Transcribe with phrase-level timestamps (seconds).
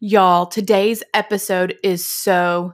[0.00, 2.72] Y'all, today's episode is so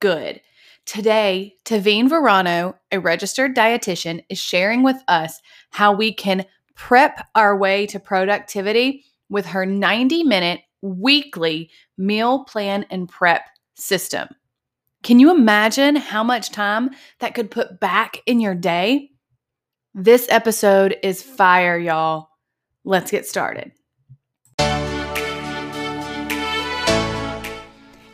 [0.00, 0.40] good.
[0.84, 5.40] Today, Tveen Verano, a registered dietitian, is sharing with us
[5.70, 12.84] how we can prep our way to productivity with her 90 minute weekly meal plan
[12.90, 14.28] and prep system.
[15.02, 16.90] Can you imagine how much time
[17.20, 19.10] that could put back in your day?
[19.94, 22.28] This episode is fire, y'all.
[22.84, 23.72] Let's get started.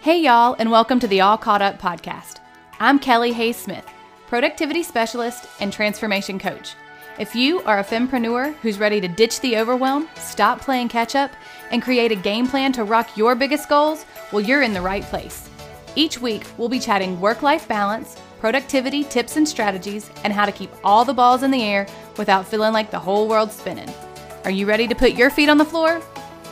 [0.03, 2.41] Hey, y'all, and welcome to the All Caught Up podcast.
[2.81, 3.87] I'm Kelli Hayes Smith,
[4.27, 6.75] productivity specialist and transformation coach.
[7.21, 11.31] If you are a fempreneur who's ready to ditch the overwhelm, stop playing catch up,
[11.71, 15.05] and create a game plan to rock your biggest goals, well, you're in the right
[15.05, 15.49] place.
[15.95, 20.51] Each week, we'll be chatting work life balance, productivity tips and strategies, and how to
[20.51, 23.95] keep all the balls in the air without feeling like the whole world's spinning.
[24.43, 26.03] Are you ready to put your feet on the floor?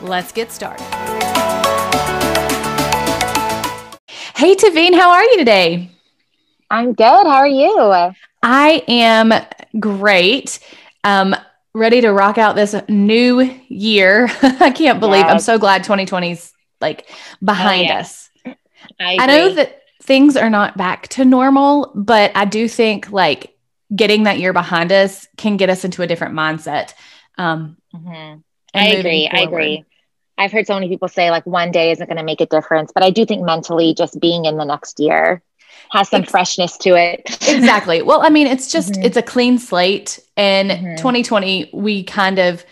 [0.02, 1.29] Let's get started.
[4.40, 5.90] Hey, Tveen, how are you today?
[6.70, 7.04] I'm good.
[7.04, 8.14] How are you?
[8.42, 9.34] I am
[9.78, 10.60] great.
[11.04, 11.36] Um,
[11.74, 14.30] ready to rock out this new year.
[14.42, 15.30] I can't believe yes.
[15.30, 17.06] I'm so glad 2020's like
[17.44, 18.30] behind oh, us.
[18.98, 23.54] I, I, know that things are not back to normal, but I do think like
[23.94, 26.94] getting that year behind us can get us into a different mindset.
[27.36, 28.38] Um, mm-hmm.
[28.72, 29.28] I agree.
[29.28, 29.38] Forward.
[29.38, 29.84] I agree.
[30.40, 32.92] I've heard so many people say like one day isn't going to make a difference,
[32.92, 35.42] but I do think mentally just being in the next year
[35.90, 37.20] has some it's, freshness to it.
[37.46, 38.00] exactly.
[38.00, 39.02] Well, I mean, it's just mm-hmm.
[39.02, 40.96] it's a clean slate and mm-hmm.
[40.96, 42.64] 2020 we kind of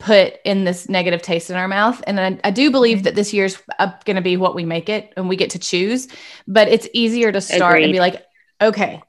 [0.00, 3.04] put in this negative taste in our mouth and I, I do believe mm-hmm.
[3.04, 6.08] that this year's going to be what we make it and we get to choose,
[6.48, 7.84] but it's easier to start Agreed.
[7.84, 8.24] and be like,
[8.60, 9.02] okay,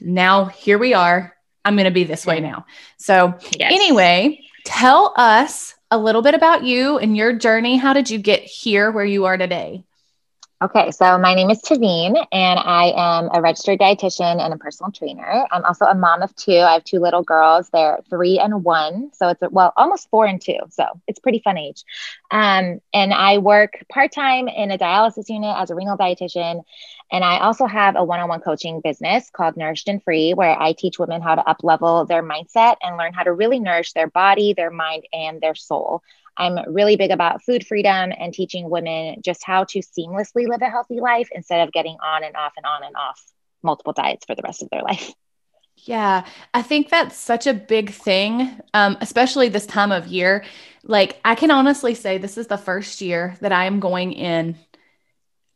[0.00, 1.36] now here we are.
[1.64, 2.66] I'm going to be this way now.
[2.98, 3.72] So, yes.
[3.72, 7.76] anyway, tell us a little bit about you and your journey.
[7.76, 9.84] How did you get here where you are today?
[10.62, 14.90] Okay, so my name is Tveen, and I am a registered dietitian and a personal
[14.92, 15.44] trainer.
[15.50, 16.56] I'm also a mom of two.
[16.56, 17.68] I have two little girls.
[17.70, 21.58] They're three and one, so it's well almost four and two, so it's pretty fun
[21.58, 21.84] age.
[22.30, 26.62] Um, and I work part time in a dialysis unit as a renal dietitian,
[27.12, 30.98] and I also have a one-on-one coaching business called Nourished and Free, where I teach
[30.98, 34.54] women how to up level their mindset and learn how to really nourish their body,
[34.54, 36.02] their mind, and their soul.
[36.38, 40.70] I'm really big about food freedom and teaching women just how to seamlessly live a
[40.70, 43.22] healthy life instead of getting on and off and on and off
[43.62, 45.12] multiple diets for the rest of their life.
[45.84, 50.44] Yeah, I think that's such a big thing, um, especially this time of year.
[50.84, 54.56] Like, I can honestly say this is the first year that I am going in.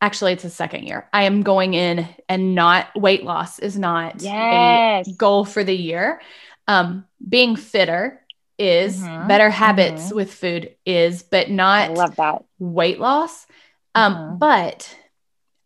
[0.06, 1.09] Actually, it's the second year.
[1.12, 5.09] I am going in and not weight loss is not yes.
[5.09, 6.21] a goal for the year.
[6.69, 8.25] Um, being fitter
[8.56, 9.27] is mm-hmm.
[9.27, 10.15] better habits mm-hmm.
[10.15, 13.47] with food is but not I love that weight loss
[13.95, 14.39] um mm-hmm.
[14.39, 14.97] but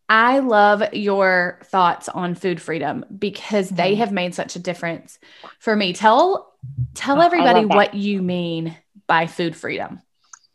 [0.08, 4.00] I love your thoughts on food freedom because they mm-hmm.
[4.00, 5.18] have made such a difference
[5.58, 6.52] for me tell
[6.94, 10.00] tell oh, everybody what you mean by food freedom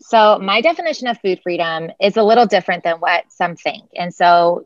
[0.07, 4.13] so my definition of food freedom is a little different than what some think and
[4.13, 4.65] so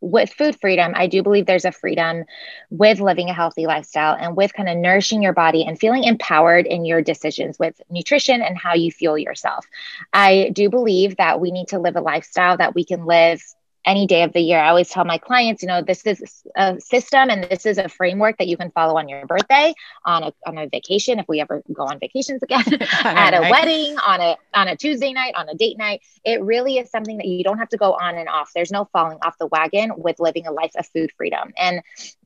[0.00, 2.24] with food freedom, I do believe there's a freedom
[2.70, 6.66] with living a healthy lifestyle and with kind of nourishing your body and feeling empowered
[6.66, 9.66] in your decisions with nutrition and how you fuel yourself.
[10.12, 13.42] I do believe that we need to live a lifestyle that we can live
[13.86, 14.58] any day of the year.
[14.58, 17.88] I always tell my clients, you know, this is a system and this is a
[17.88, 19.74] framework that you can follow on your birthday,
[20.04, 22.64] on a, on a vacation, if we ever go on vacations again,
[23.04, 26.02] at a wedding, on a on a Tuesday night, on a date night.
[26.24, 28.50] It really is something that you don't have to go on and off.
[28.54, 31.52] There's no falling off the wagon with living a life of food freedom.
[31.56, 31.82] And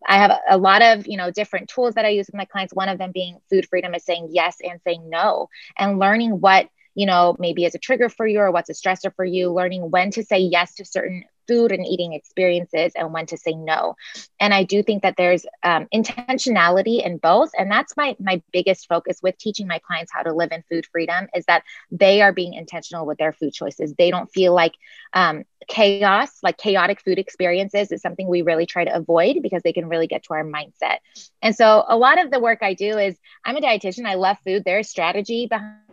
[0.07, 2.75] I have a lot of, you know, different tools that I use with my clients.
[2.75, 5.49] One of them being food freedom is saying yes and saying no
[5.79, 9.13] and learning what you know, maybe is a trigger for you or what's a stressor
[9.17, 13.27] for you, learning when to say yes to certain food and eating experiences and when
[13.27, 13.97] to say no.
[14.41, 17.50] And i do think that there's um, intentionality in both.
[17.59, 20.87] And that's my my biggest focus with teaching my clients how to live in food
[20.87, 23.94] freedom is that they are being intentional with their food choices.
[23.97, 24.75] They don't feel like
[25.12, 29.73] um, chaos like chaotic food experiences is something we really try to avoid because they
[29.73, 30.99] can really get to our mindset.
[31.43, 34.06] And so a lot of the work i do is i'm a dietitian.
[34.06, 34.64] I love food.
[34.64, 35.84] There's strategy behind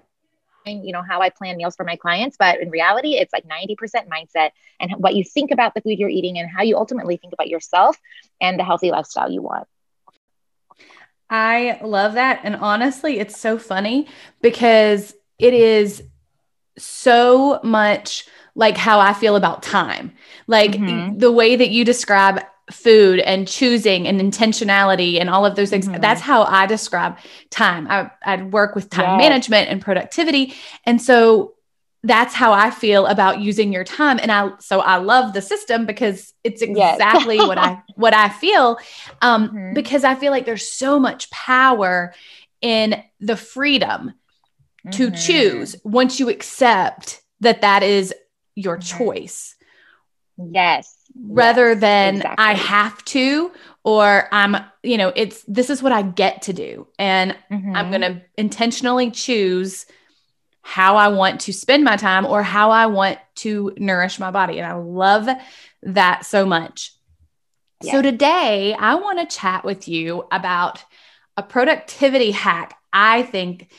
[0.66, 4.08] you know how i plan meals for my clients but in reality it's like 90%
[4.08, 7.34] mindset and what you think about the food you're eating and how you ultimately think
[7.34, 7.98] about yourself
[8.40, 9.68] and the healthy lifestyle you want
[11.30, 14.08] i love that and honestly it's so funny
[14.42, 16.04] because it is
[16.78, 20.14] so much like how i feel about time
[20.48, 21.18] like mm-hmm.
[21.18, 25.88] the way that you describe food and choosing and intentionality and all of those things.
[25.88, 26.02] Mm-hmm.
[26.02, 27.18] That's how I describe
[27.50, 27.88] time.
[27.90, 29.30] I, I'd work with time yes.
[29.30, 30.54] management and productivity.
[30.86, 31.56] And so
[32.04, 34.20] that's how I feel about using your time.
[34.20, 37.48] And I, so I love the system because it's exactly yes.
[37.48, 38.80] what I, what I feel.
[39.22, 39.74] Um, mm-hmm.
[39.74, 42.14] because I feel like there's so much power
[42.62, 44.14] in the freedom
[44.86, 44.90] mm-hmm.
[44.92, 48.14] to choose once you accept that that is
[48.56, 48.98] your mm-hmm.
[48.98, 49.56] choice.
[50.38, 50.96] Yes.
[51.20, 52.46] Rather yes, than exactly.
[52.46, 53.52] I have to,
[53.84, 56.88] or I'm, you know, it's this is what I get to do.
[56.98, 57.76] And mm-hmm.
[57.76, 59.86] I'm going to intentionally choose
[60.62, 64.60] how I want to spend my time or how I want to nourish my body.
[64.60, 65.28] And I love
[65.84, 66.94] that so much.
[67.84, 67.94] Yeah.
[67.94, 70.84] So today I want to chat with you about
[71.36, 72.78] a productivity hack.
[72.94, 73.72] I think,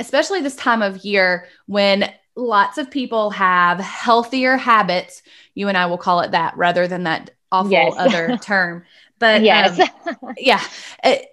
[0.00, 5.22] especially this time of year when lots of people have healthier habits.
[5.54, 7.94] You and I will call it that rather than that awful yes.
[7.98, 8.84] other term.
[9.18, 10.62] But yes, um, yeah,
[11.04, 11.28] it,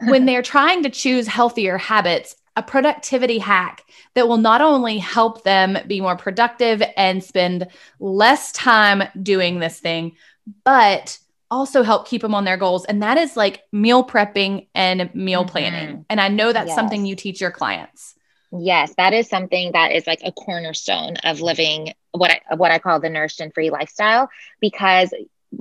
[0.00, 3.84] when they're trying to choose healthier habits, a productivity hack
[4.14, 7.68] that will not only help them be more productive and spend
[8.00, 10.16] less time doing this thing,
[10.64, 11.16] but
[11.50, 12.84] also help keep them on their goals.
[12.84, 15.50] And that is like meal prepping and meal mm-hmm.
[15.50, 16.06] planning.
[16.10, 16.76] And I know that's yes.
[16.76, 18.16] something you teach your clients.
[18.52, 22.78] Yes, that is something that is like a cornerstone of living what I what I
[22.78, 24.30] call the nourished and free lifestyle
[24.60, 25.12] because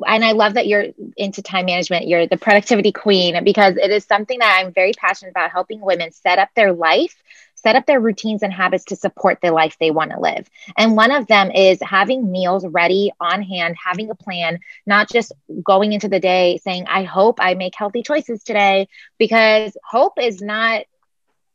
[0.05, 0.85] and I love that you're
[1.17, 2.07] into time management.
[2.07, 6.11] You're the productivity queen because it is something that I'm very passionate about helping women
[6.11, 7.15] set up their life,
[7.55, 10.49] set up their routines and habits to support the life they want to live.
[10.77, 15.31] And one of them is having meals ready on hand, having a plan, not just
[15.63, 18.87] going into the day saying, I hope I make healthy choices today,
[19.17, 20.83] because hope is not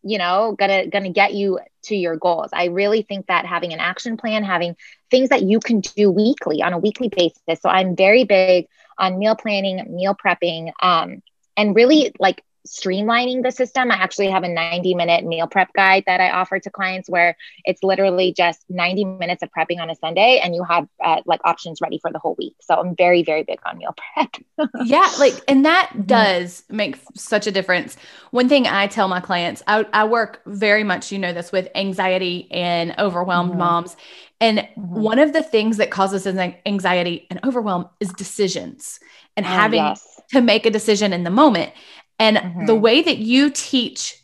[0.03, 2.51] you know gonna gonna get you to your goals.
[2.53, 4.77] I really think that having an action plan having
[5.11, 7.61] things that you can do weekly on a weekly basis.
[7.61, 8.67] So i'm very big
[8.99, 11.23] on meal planning meal prepping um,
[11.57, 13.91] and really like streamlining the system.
[13.91, 17.37] I actually have a 90 minute meal prep guide that I offer to clients where
[17.65, 21.41] it's literally just 90 minutes of prepping on a Sunday and you have uh, like
[21.45, 22.55] options ready for the whole week.
[22.61, 24.71] So I'm very, very big on meal prep.
[24.85, 25.11] yeah.
[25.19, 26.03] Like, and that mm-hmm.
[26.03, 27.97] does make such a difference.
[28.31, 31.69] One thing I tell my clients, I, I work very much, you know, this with
[31.75, 33.59] anxiety and overwhelmed mm-hmm.
[33.59, 33.97] moms.
[34.41, 35.01] And mm-hmm.
[35.01, 38.99] one of the things that causes anxiety and overwhelm is decisions
[39.37, 40.05] and oh, having yes.
[40.31, 41.73] to make a decision in the moment.
[42.23, 42.67] And mm-hmm.
[42.67, 44.19] the way that you teach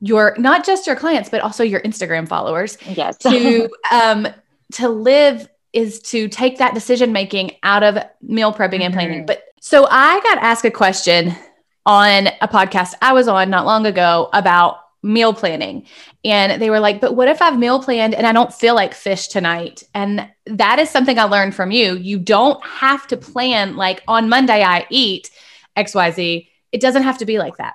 [0.00, 3.16] your not just your clients but also your Instagram followers yes.
[3.18, 4.28] to um
[4.72, 8.82] to live is to take that decision making out of meal prepping mm-hmm.
[8.82, 9.18] and planning.
[9.18, 9.26] Mm-hmm.
[9.26, 11.34] But so I got asked a question
[11.86, 15.86] on a podcast I was on not long ago about meal planning.
[16.24, 18.94] And they were like, but what if I've meal planned and I don't feel like
[18.94, 19.84] fish tonight?
[19.94, 21.94] And that is something I learned from you.
[21.94, 25.30] You don't have to plan like on Monday I eat
[25.76, 27.74] XYZ it doesn't have to be like that.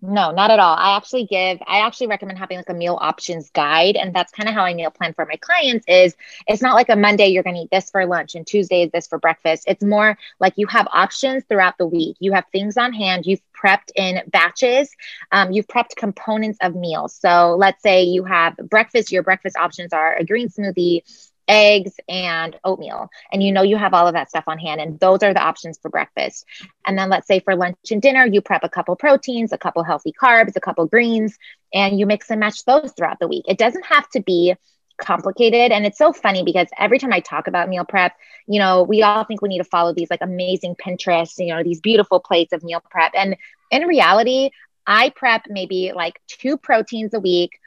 [0.00, 0.76] No, not at all.
[0.76, 3.96] I actually give, I actually recommend having like a meal options guide.
[3.96, 6.14] And that's kind of how I meal plan for my clients is
[6.46, 8.92] it's not like a Monday, you're going to eat this for lunch and Tuesday is
[8.92, 9.64] this for breakfast.
[9.66, 12.16] It's more like you have options throughout the week.
[12.20, 13.26] You have things on hand.
[13.26, 14.88] You've prepped in batches.
[15.32, 17.16] Um, you've prepped components of meals.
[17.16, 21.02] So let's say you have breakfast, your breakfast options are a green smoothie,
[21.48, 23.08] eggs and oatmeal.
[23.32, 25.42] And you know you have all of that stuff on hand and those are the
[25.42, 26.44] options for breakfast.
[26.86, 29.82] And then let's say for lunch and dinner you prep a couple proteins a couple
[29.82, 31.38] healthy carbs a couple greens
[31.72, 33.44] and you mix and match those throughout the week.
[33.48, 34.54] It doesn't have to be
[34.98, 35.72] complicated.
[35.72, 38.14] And it's so funny because every time i talk about meal prep
[38.46, 41.62] you know we all think we need to follow these like amazing pinterest you know
[41.62, 43.12] these beautiful plates of meal prep.
[43.14, 43.36] And
[43.70, 44.50] in reality
[44.86, 47.58] i prep maybe like two proteins a week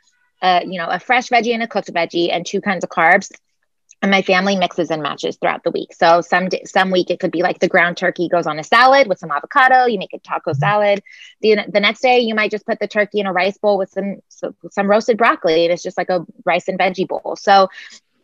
[0.41, 3.31] uh, you know, a fresh veggie and a cooked veggie and two kinds of carbs
[4.01, 5.93] and my family mixes and matches throughout the week.
[5.93, 9.07] So some some week it could be like the ground turkey goes on a salad
[9.07, 9.85] with some avocado.
[9.85, 10.59] You make a taco mm-hmm.
[10.59, 11.03] salad.
[11.41, 13.89] The the next day you might just put the turkey in a rice bowl with
[13.89, 17.35] some so, some roasted broccoli, and it's just like a rice and veggie bowl.
[17.39, 17.69] So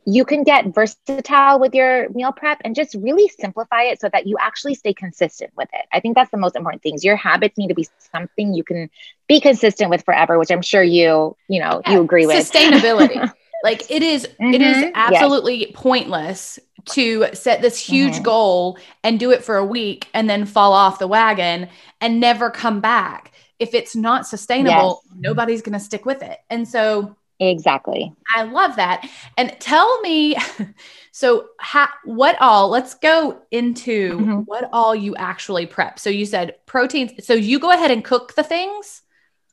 [0.09, 4.25] you can get versatile with your meal prep and just really simplify it so that
[4.25, 5.85] you actually stay consistent with it.
[5.91, 7.03] I think that's the most important things.
[7.03, 8.89] Your habits need to be something you can
[9.27, 11.91] be consistent with forever, which I'm sure you, you know, yeah.
[11.91, 12.49] you agree with.
[12.49, 13.29] Sustainability.
[13.63, 14.53] Like it is, mm-hmm.
[14.53, 14.91] it is mm-hmm.
[14.95, 15.71] absolutely yes.
[15.73, 18.23] pointless to set this huge mm-hmm.
[18.23, 21.67] goal and do it for a week and then fall off the wagon
[21.99, 23.33] and never come back.
[23.59, 25.15] If it's not sustainable, yes.
[25.17, 26.39] nobody's going to stick with it.
[26.49, 28.13] And so Exactly.
[28.35, 29.07] I love that.
[29.37, 30.35] And tell me
[31.11, 34.39] so how what all let's go into mm-hmm.
[34.41, 35.99] what all you actually prep.
[35.99, 37.11] So you said proteins.
[37.25, 39.03] So you go ahead and cook the things?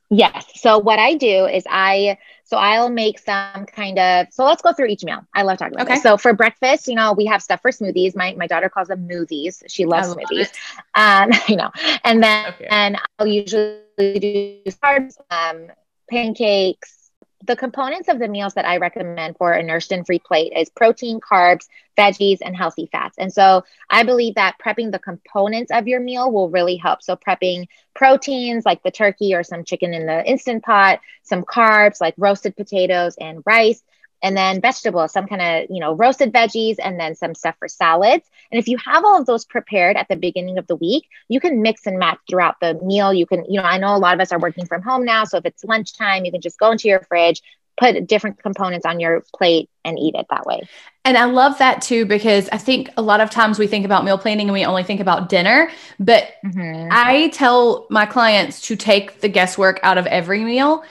[0.09, 0.45] Yes.
[0.55, 4.71] So what I do is I so I'll make some kind of so let's go
[4.71, 5.25] through each meal.
[5.33, 5.95] I love talking about okay.
[5.95, 6.03] This.
[6.03, 8.15] So for breakfast, you know, we have stuff for smoothies.
[8.15, 9.63] My my daughter calls them moothies.
[9.67, 10.51] She loves smoothies.
[10.93, 11.71] Um, you know,
[12.03, 12.67] and then okay.
[12.69, 15.71] and I'll usually do carbs, um,
[16.09, 17.04] pancakes,
[17.43, 21.19] the components of the meals that I recommend for a nursed free plate is protein,
[21.19, 23.17] carbs, veggies, and healthy fats.
[23.17, 27.03] And so I believe that prepping the components of your meal will really help.
[27.03, 32.01] So prepping proteins like the turkey or some chicken in the instant pot, some carbs
[32.01, 33.83] like roasted potatoes and rice,
[34.23, 37.67] and then vegetables, some kind of, you know, roasted veggies, and then some stuff for
[37.67, 38.27] salads.
[38.51, 41.39] And if you have all of those prepared at the beginning of the week, you
[41.39, 43.13] can mix and match throughout the meal.
[43.13, 45.25] You can, you know, I know a lot of us are working from home now.
[45.25, 47.41] So if it's lunchtime, you can just go into your fridge,
[47.77, 50.67] put different components on your plate and eat it that way.
[51.03, 54.05] And I love that too because I think a lot of times we think about
[54.05, 55.69] meal planning and we only think about dinner.
[55.99, 56.87] But mm-hmm.
[56.91, 60.83] I tell my clients to take the guesswork out of every meal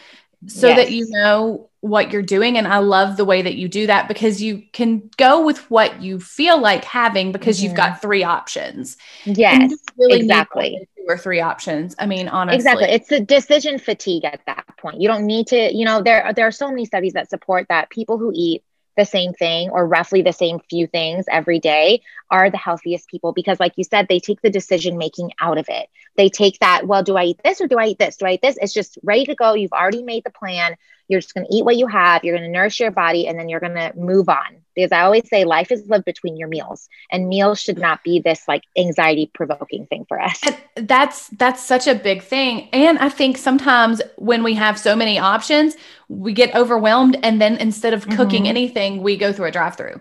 [0.46, 0.76] so yes.
[0.76, 2.56] that you know what you're doing.
[2.56, 6.00] And I love the way that you do that because you can go with what
[6.00, 7.66] you feel like having because mm-hmm.
[7.66, 8.96] you've got three options.
[9.26, 10.88] Yes, really exactly.
[10.96, 11.94] two or three options.
[11.98, 12.88] I mean, honestly, exactly.
[12.88, 15.02] It's the decision fatigue at that point.
[15.02, 17.90] You don't need to, you know, there, there are so many studies that support that
[17.90, 18.64] people who eat
[18.96, 23.32] the same thing or roughly the same few things every day are the healthiest people
[23.32, 25.88] because like you said they take the decision making out of it.
[26.16, 28.16] They take that well do i eat this or do i eat this?
[28.16, 28.58] Do i eat this?
[28.60, 29.54] It's just ready to go.
[29.54, 30.76] You've already made the plan.
[31.08, 32.24] You're just going to eat what you have.
[32.24, 35.00] You're going to nourish your body and then you're going to move on because i
[35.00, 38.62] always say life is lived between your meals and meals should not be this like
[38.76, 40.40] anxiety provoking thing for us.
[40.76, 42.68] That's that's such a big thing.
[42.72, 45.76] And i think sometimes when we have so many options
[46.08, 48.46] we get overwhelmed and then instead of cooking mm-hmm.
[48.46, 50.00] anything we go through a drive through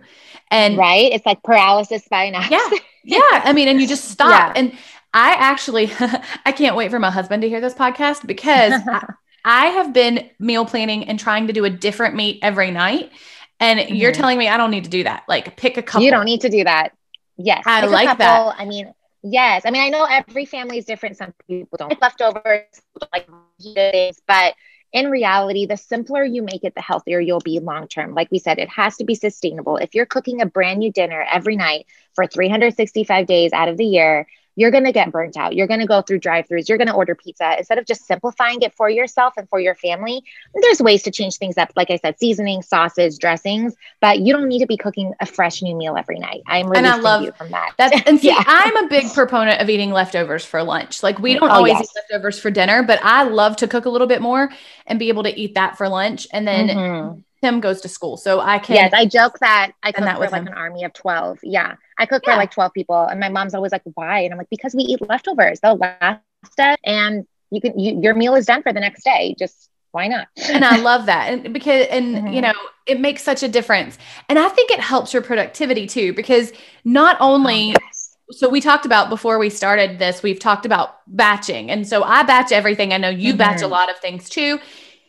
[0.52, 1.12] and right?
[1.12, 3.20] It's like paralysis by analysis yeah.
[3.32, 3.42] yeah.
[3.44, 4.56] I mean and you just stop.
[4.56, 4.62] Yeah.
[4.62, 4.74] and
[5.14, 5.92] I actually,
[6.46, 9.14] I can't wait for my husband to hear this podcast because I,
[9.46, 13.12] I have been meal planning and trying to do a different meat every night.
[13.60, 13.96] And mm-hmm.
[13.96, 15.24] you're telling me I don't need to do that.
[15.28, 16.04] Like pick a couple.
[16.04, 16.96] You don't need to do that.
[17.38, 17.64] Yes.
[17.66, 18.56] I like couple, that.
[18.58, 18.94] I mean,
[19.24, 19.64] yes.
[19.66, 21.18] I mean, I know every family is different.
[21.18, 22.66] Some people don't leftovers,
[23.12, 23.28] like
[23.76, 24.54] days, but
[24.92, 28.14] in reality, the simpler you make it, the healthier you'll be long term.
[28.14, 29.78] Like we said, it has to be sustainable.
[29.78, 33.86] If you're cooking a brand new dinner every night for 365 days out of the
[33.86, 35.56] year, you're going to get burnt out.
[35.56, 36.70] You're going to go through drive throughs.
[36.70, 37.58] You're going to order pizza.
[37.58, 41.38] Instead of just simplifying it for yourself and for your family, there's ways to change
[41.38, 41.72] things up.
[41.76, 45.62] Like I said, seasoning, sauces, dressings, but you don't need to be cooking a fresh
[45.62, 46.42] new meal every night.
[46.48, 47.72] I'm really and I love you from that.
[47.78, 48.44] That's, and see, yeah.
[48.46, 51.04] I'm a big proponent of eating leftovers for lunch.
[51.04, 51.84] Like we don't oh, always yes.
[51.84, 54.50] eat leftovers for dinner, but I love to cook a little bit more
[54.86, 56.28] and be able to eat that for lunch.
[56.32, 57.20] And then mm-hmm.
[57.44, 58.16] Tim goes to school.
[58.16, 58.76] So I can.
[58.76, 60.48] Yes, I joke that I cook that for like him.
[60.48, 61.40] an army of 12.
[61.44, 61.76] Yeah.
[62.00, 62.34] I cook yeah.
[62.34, 63.04] for like 12 people.
[63.04, 64.20] And my mom's always like, why?
[64.20, 65.60] And I'm like, because we eat leftovers.
[65.60, 66.22] They'll last
[66.58, 69.36] us and you can, you, your meal is done for the next day.
[69.38, 70.28] Just why not?
[70.50, 71.34] and I love that.
[71.34, 72.28] And because, and mm-hmm.
[72.28, 72.54] you know,
[72.86, 73.98] it makes such a difference.
[74.30, 76.54] And I think it helps your productivity too, because
[76.86, 77.88] not only, oh,
[78.32, 81.70] so we talked about before we started this, we've talked about batching.
[81.70, 82.94] And so I batch everything.
[82.94, 83.38] I know you mm-hmm.
[83.38, 84.60] batch a lot of things too.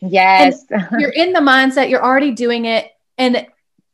[0.01, 0.65] Yes.
[0.99, 2.91] you're in the mindset, you're already doing it.
[3.17, 3.47] And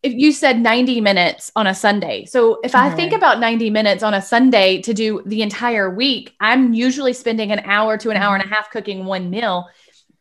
[0.03, 2.25] if you said 90 minutes on a Sunday.
[2.25, 2.93] So if mm-hmm.
[2.93, 7.13] I think about 90 minutes on a Sunday to do the entire week, I'm usually
[7.13, 9.67] spending an hour to an hour and a half cooking one meal.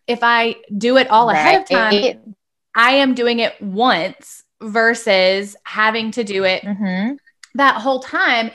[0.07, 1.37] If I do it all right.
[1.37, 2.35] ahead of time,
[2.75, 7.15] I am doing it once versus having to do it mm-hmm.
[7.55, 8.51] that whole time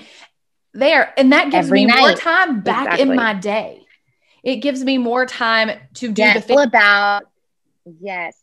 [0.74, 1.14] there.
[1.18, 2.00] And that gives Every me night.
[2.02, 3.10] more time back exactly.
[3.10, 3.85] in my day.
[4.46, 6.60] It gives me more time to do yes, the thing.
[6.60, 7.24] about
[8.00, 8.38] yes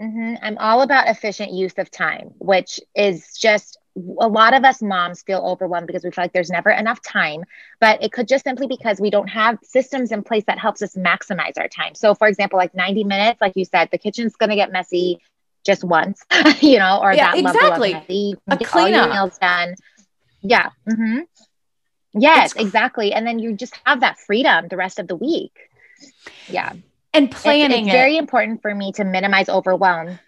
[0.00, 0.34] Mm-hmm.
[0.42, 3.78] I'm all about efficient use of time, which is just
[4.20, 7.42] a lot of us moms feel overwhelmed because we feel like there's never enough time
[7.80, 10.94] but it could just simply because we don't have systems in place that helps us
[10.96, 14.50] maximize our time so for example like 90 minutes like you said the kitchen's going
[14.50, 15.18] to get messy
[15.64, 16.22] just once
[16.60, 18.34] you know or yeah, that exactly level of messy.
[18.48, 19.74] a cleanup meals done
[20.42, 21.20] yeah mm-hmm.
[22.16, 22.60] Yes it's...
[22.60, 23.12] exactly.
[23.12, 25.52] And then you just have that freedom the rest of the week.
[26.48, 26.72] Yeah.
[27.12, 30.18] And planning it's, it's very important for me to minimize overwhelm.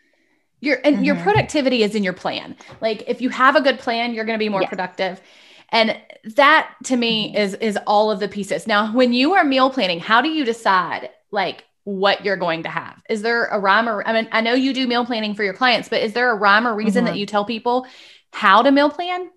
[0.61, 1.05] Your and mm-hmm.
[1.05, 2.57] your productivity is in your plan.
[2.81, 4.71] Like if you have a good plan you're going to be more yes.
[4.71, 5.21] productive.
[5.71, 6.01] And
[6.37, 7.37] that to me mm-hmm.
[7.37, 8.67] is is all of the pieces.
[8.67, 12.69] Now when you are meal planning how do you decide like what you're going to
[12.69, 13.01] have?
[13.09, 15.55] Is there a rhyme or i mean i know you do meal planning for your
[15.55, 17.15] clients but is there a rhyme or reason mm-hmm.
[17.15, 17.87] that you tell people
[18.33, 19.31] how to meal plan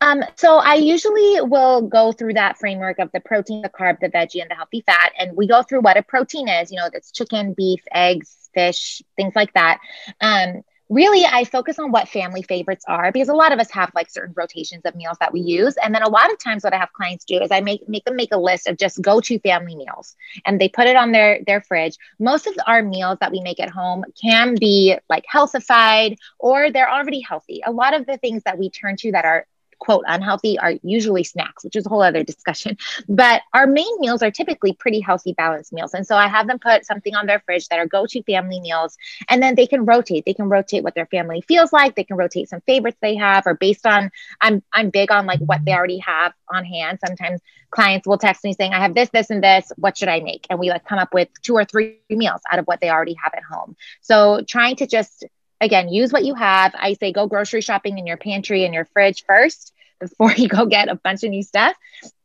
[0.00, 4.08] um, so I usually will go through that framework of the protein, the carb, the
[4.08, 5.12] veggie, and the healthy fat.
[5.18, 9.02] And we go through what a protein is, you know, that's chicken, beef, eggs, fish,
[9.16, 9.78] things like that.
[10.20, 13.90] Um, really I focus on what family favorites are because a lot of us have
[13.94, 15.76] like certain rotations of meals that we use.
[15.82, 18.04] And then a lot of times what I have clients do is I make make
[18.04, 21.40] them make a list of just go-to family meals and they put it on their
[21.46, 21.96] their fridge.
[22.18, 26.90] Most of our meals that we make at home can be like healthified or they're
[26.90, 27.62] already healthy.
[27.66, 29.46] A lot of the things that we turn to that are
[29.78, 32.76] quote unhealthy are usually snacks, which is a whole other discussion.
[33.08, 35.94] But our main meals are typically pretty healthy, balanced meals.
[35.94, 38.60] And so I have them put something on their fridge that are go to family
[38.60, 38.96] meals.
[39.28, 40.24] And then they can rotate.
[40.24, 41.94] They can rotate what their family feels like.
[41.94, 45.40] They can rotate some favorites they have, or based on, I'm, I'm big on like
[45.40, 46.98] what they already have on hand.
[47.06, 47.40] Sometimes
[47.70, 49.70] clients will text me saying, I have this, this, and this.
[49.76, 50.46] What should I make?
[50.50, 53.16] And we like come up with two or three meals out of what they already
[53.22, 53.76] have at home.
[54.00, 55.24] So trying to just
[55.60, 56.74] again, use what you have.
[56.76, 60.66] I say go grocery shopping in your pantry and your fridge first before you go
[60.66, 61.76] get a bunch of new stuff.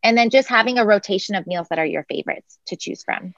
[0.03, 3.33] And then just having a rotation of meals that are your favorites to choose from.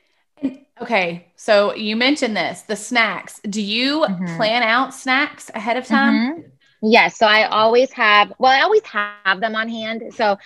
[0.81, 3.39] Okay, so you mentioned this the snacks.
[3.47, 4.35] Do you mm-hmm.
[4.35, 6.13] plan out snacks ahead of time?
[6.13, 6.50] Mm-hmm.
[6.85, 7.17] Yes.
[7.17, 10.13] So I always have, well, I always have them on hand.
[10.13, 10.38] So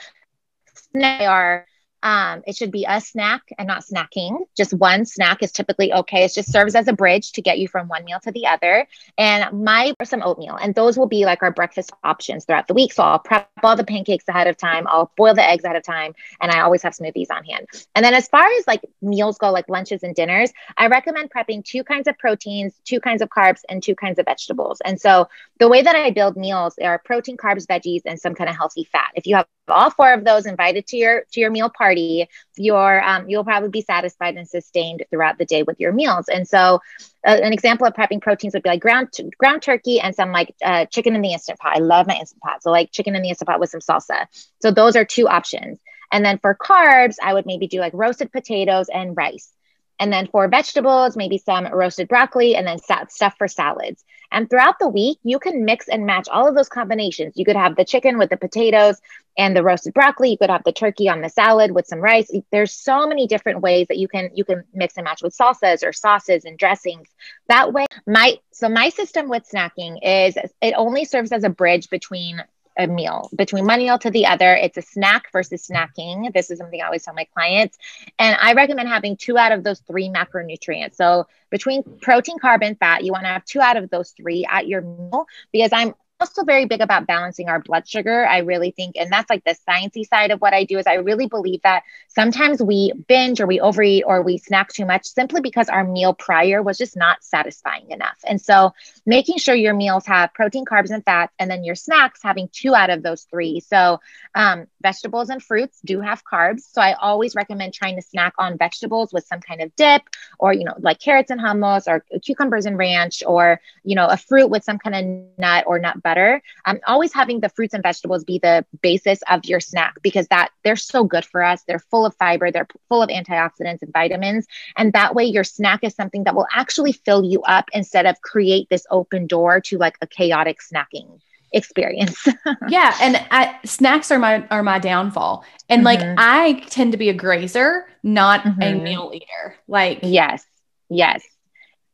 [0.94, 1.66] they are
[2.04, 4.38] um, it should be a snack and not snacking.
[4.56, 6.26] Just one snack is typically okay.
[6.26, 8.88] It just serves as a bridge to get you from one meal to the other.
[9.18, 12.74] And my or some oatmeal, and those will be like our breakfast options throughout the
[12.74, 12.94] week.
[12.94, 14.86] So I'll prep all the pancakes ahead of time.
[14.88, 17.68] I'll boil the eggs ahead of time, and I always have smoothies on hand.
[17.96, 21.64] And then as far as like meals go, like lunches and dinners, I recommend prepping
[21.64, 24.82] two kinds of proteins, two kinds of carbs, and two kinds of vegetables.
[24.86, 25.28] And so
[25.60, 28.56] the way that I build meals there are protein, carbs, veggies, and some kind of
[28.56, 29.12] healthy fat.
[29.16, 33.04] If you have all four of those invited to your to your meal party your
[33.04, 36.28] um, you'll probably be satisfied and sustained throughout the day with your meals.
[36.28, 36.82] And so
[37.26, 40.32] uh, an example of prepping proteins would be like ground t- ground turkey and some
[40.32, 41.76] like uh, chicken in the instant pot.
[41.76, 42.64] I love my instant pot.
[42.64, 44.28] So like chicken in the instant pot with some salsa.
[44.62, 45.80] So those are two options.
[46.12, 49.52] And then for carbs i would maybe do like roasted potatoes and rice
[50.00, 54.04] and then for vegetables, maybe some roasted broccoli and then stuff for salads.
[54.32, 57.34] And throughout the week, you can mix and match all of those combinations.
[57.36, 59.00] You could have the chicken with the potatoes
[59.38, 60.32] and the roasted broccoli.
[60.32, 62.30] You could have the turkey on the salad with some rice.
[62.52, 65.84] There's so many different ways that you can you can mix and match with salsas
[65.84, 67.08] or sauces and dressings.
[67.48, 71.90] That way, my so my system with snacking is it only serves as a bridge
[71.90, 72.44] between
[72.78, 74.54] a meal between one meal to the other.
[74.54, 76.34] It's a snack versus snacking.
[76.34, 77.78] This is something I always tell my clients.
[78.20, 80.96] And I recommend having two out of those three macronutrients.
[80.96, 84.46] So between protein, carb, and fat, you want to have two out of those three
[84.50, 88.26] at your meal because I'm also very big about balancing our blood sugar.
[88.26, 90.96] I really think, and that's like the sciencey side of what I do is I
[90.96, 95.42] really believe that sometimes we binge or we overeat or we snack too much simply
[95.42, 98.18] because our meal prior was just not satisfying enough.
[98.26, 98.74] And so
[99.06, 102.74] making sure your meals have protein, carbs, and fats, and then your snacks having two
[102.74, 103.60] out of those three.
[103.60, 104.00] So
[104.34, 106.62] um, vegetables and fruits do have carbs.
[106.62, 110.02] So I always recommend trying to snack on vegetables with some kind of dip
[110.40, 114.18] or, you know, like carrots and hummus or cucumbers and ranch or, you know, a
[114.18, 116.42] fruit with some kind of nut or nut better.
[116.64, 120.52] Um, always having the fruits and vegetables be the basis of your snack because that
[120.64, 121.64] they're so good for us.
[121.68, 124.48] They're full of fiber, they're full of antioxidants and vitamins.
[124.78, 128.22] And that way, your snack is something that will actually fill you up instead of
[128.22, 131.20] create this open door to like a chaotic snacking
[131.52, 132.26] experience.
[132.70, 135.44] yeah, and I, snacks are my are my downfall.
[135.68, 136.02] And mm-hmm.
[136.04, 138.62] like I tend to be a grazer, not mm-hmm.
[138.62, 139.56] a meal eater.
[139.68, 140.46] Like yes,
[140.90, 141.24] yes.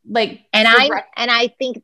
[0.08, 1.82] Like and I and I think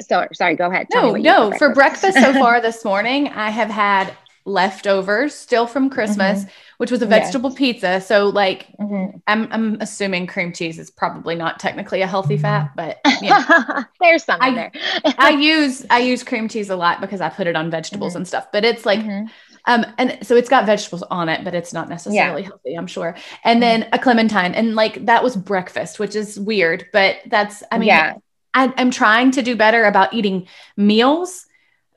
[0.00, 0.86] so sorry, go ahead.
[0.92, 1.52] no, no.
[1.58, 2.12] For breakfast.
[2.12, 6.50] for breakfast so far this morning, I have had leftovers still from Christmas, mm-hmm.
[6.78, 7.58] which was a vegetable yes.
[7.58, 8.00] pizza.
[8.00, 9.18] So like mm-hmm.
[9.26, 13.84] I'm I'm assuming cream cheese is probably not technically a healthy fat, but yeah.
[14.00, 14.72] there's some I, there.
[15.18, 18.18] I use I use cream cheese a lot because I put it on vegetables mm-hmm.
[18.18, 18.48] and stuff.
[18.52, 19.26] But it's like mm-hmm.
[19.66, 22.48] um and so it's got vegetables on it, but it's not necessarily yeah.
[22.48, 23.14] healthy, I'm sure.
[23.44, 27.78] And then a clementine and like that was breakfast, which is weird, but that's I
[27.78, 28.14] mean yeah.
[28.54, 31.46] I, I'm trying to do better about eating meals,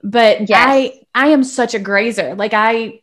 [0.03, 0.59] but yes.
[0.59, 2.35] I I am such a grazer.
[2.35, 2.99] Like I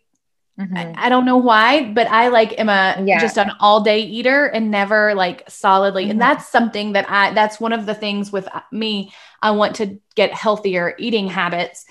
[0.58, 0.76] Mm-hmm.
[0.76, 3.18] I, I, don't know why, but I like am a yeah.
[3.18, 6.02] just an all day eater and never like solidly.
[6.02, 6.10] Mm-hmm.
[6.10, 9.10] And that's something that I that's one of the things with me.
[9.40, 11.86] I want to get healthier eating habits.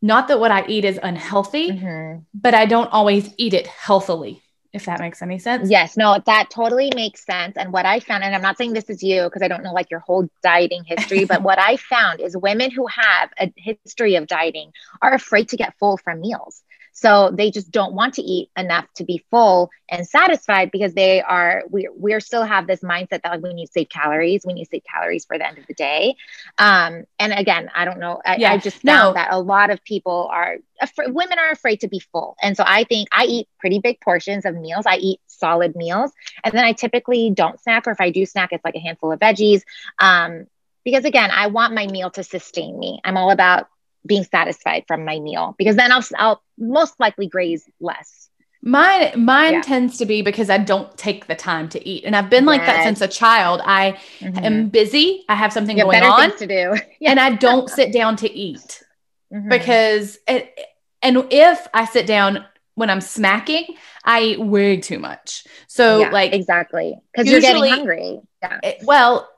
[0.00, 2.20] Not that what I eat is unhealthy, mm-hmm.
[2.34, 4.43] but I don't always eat it healthily
[4.74, 5.70] if that makes any sense.
[5.70, 7.56] Yes, no, that totally makes sense.
[7.56, 9.72] And what I found, and I'm not saying this is you because I don't know
[9.72, 14.16] like your whole dieting history, but what I found is women who have a history
[14.16, 16.62] of dieting are afraid to get full from meals.
[16.96, 21.20] So they just don't want to eat enough to be full and satisfied because they
[21.20, 24.54] are we we still have this mindset that like we need to save calories, we
[24.54, 26.14] need to save calories for the end of the day.
[26.56, 28.22] Um, and again, I don't know.
[28.24, 28.52] I, yeah.
[28.52, 29.12] I just found no.
[29.14, 30.58] that a lot of people are
[31.06, 34.44] women are afraid to be full, and so I think I eat pretty big portions
[34.44, 34.86] of meals.
[34.86, 36.12] I eat solid meals,
[36.44, 39.10] and then I typically don't snack, or if I do snack, it's like a handful
[39.10, 39.62] of veggies.
[39.98, 40.46] Um,
[40.84, 43.00] because again, I want my meal to sustain me.
[43.04, 43.68] I'm all about
[44.06, 48.28] being satisfied from my meal because then I'll, I'll most likely graze less.
[48.66, 49.60] Mine, mine yeah.
[49.60, 52.64] tends to be because I don't take the time to eat, and I've been like
[52.64, 53.60] that since a child.
[53.62, 54.42] I mm-hmm.
[54.42, 55.22] am busy.
[55.28, 57.10] I have something going on to do, yeah.
[57.10, 58.82] and I don't sit down to eat
[59.30, 59.50] mm-hmm.
[59.50, 60.58] because it.
[61.02, 63.66] And if I sit down when I'm smacking,
[64.02, 65.44] I eat way too much.
[65.66, 68.20] So yeah, like exactly because you're getting hungry.
[68.42, 68.60] Yeah.
[68.62, 69.28] It, well,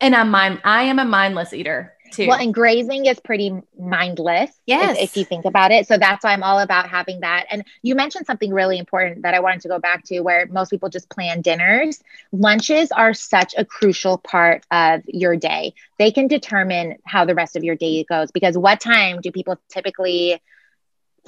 [0.00, 0.62] and I'm mind.
[0.64, 2.28] I am a mindless eater too.
[2.28, 4.50] Well, and grazing is pretty mindless.
[4.66, 4.96] Yes.
[4.98, 5.86] If, if, you think about it.
[5.86, 7.46] So that's why I'm all about having that.
[7.50, 10.70] And you mentioned something really important that I wanted to go back to where most
[10.70, 12.02] people just plan dinners.
[12.32, 15.74] Lunches are such a crucial part of your day.
[15.98, 19.58] They can determine how the rest of your day goes because what time do people
[19.68, 20.40] typically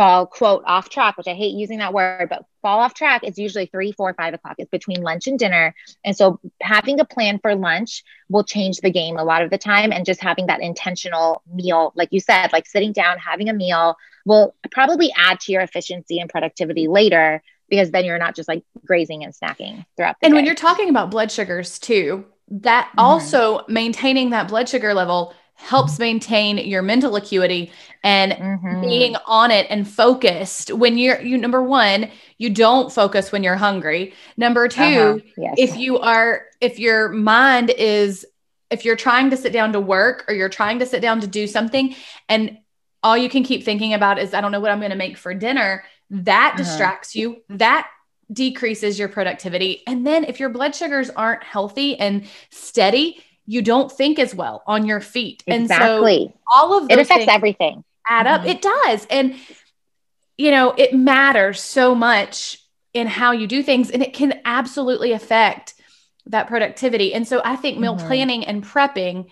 [0.00, 3.36] fall quote off track which i hate using that word but fall off track it's
[3.36, 5.74] usually three four five o'clock it's between lunch and dinner
[6.06, 9.58] and so having a plan for lunch will change the game a lot of the
[9.58, 13.52] time and just having that intentional meal like you said like sitting down having a
[13.52, 18.48] meal will probably add to your efficiency and productivity later because then you're not just
[18.48, 20.34] like grazing and snacking throughout and day.
[20.34, 23.00] when you're talking about blood sugars too that mm-hmm.
[23.00, 27.70] also maintaining that blood sugar level helps maintain your mental acuity
[28.03, 28.81] and mm-hmm.
[28.81, 33.57] being on it and focused when you're you number one you don't focus when you're
[33.57, 35.18] hungry number 2 uh-huh.
[35.37, 35.55] yes.
[35.59, 38.25] if you are if your mind is
[38.70, 41.27] if you're trying to sit down to work or you're trying to sit down to
[41.27, 41.94] do something
[42.29, 42.57] and
[43.03, 45.18] all you can keep thinking about is i don't know what i'm going to make
[45.18, 46.57] for dinner that uh-huh.
[46.57, 47.87] distracts you that
[48.33, 53.90] decreases your productivity and then if your blood sugars aren't healthy and steady you don't
[53.90, 55.42] think as well on your feet.
[55.44, 56.22] Exactly.
[56.22, 57.82] And so all of it affects everything.
[58.08, 58.42] Add up.
[58.42, 58.50] Mm-hmm.
[58.50, 59.06] It does.
[59.10, 59.34] And
[60.38, 62.58] you know, it matters so much
[62.94, 65.74] in how you do things and it can absolutely affect
[66.26, 67.12] that productivity.
[67.12, 68.06] And so I think meal mm-hmm.
[68.06, 69.26] planning and prepping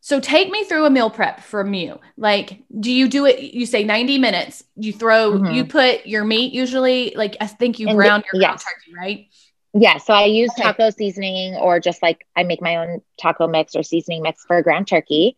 [0.00, 1.98] so take me through a meal prep from you.
[2.18, 3.40] Like, do you do it?
[3.40, 4.62] You say 90 minutes.
[4.76, 5.54] You throw, mm-hmm.
[5.54, 8.62] you put your meat usually, like I think you brown your yes.
[8.62, 9.28] turkey, right?
[9.74, 10.62] Yeah, so I use okay.
[10.62, 14.62] taco seasoning or just like I make my own taco mix or seasoning mix for
[14.62, 15.36] ground turkey.